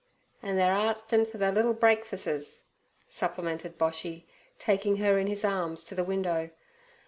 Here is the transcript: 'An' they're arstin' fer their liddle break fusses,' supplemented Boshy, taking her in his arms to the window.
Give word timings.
'An' 0.41 0.55
they're 0.55 0.73
arstin' 0.73 1.27
fer 1.27 1.37
their 1.37 1.51
liddle 1.51 1.75
break 1.75 2.05
fusses,' 2.05 2.69
supplemented 3.07 3.77
Boshy, 3.77 4.25
taking 4.57 4.95
her 4.97 5.19
in 5.19 5.27
his 5.27 5.45
arms 5.45 5.83
to 5.83 5.93
the 5.93 6.03
window. 6.03 6.49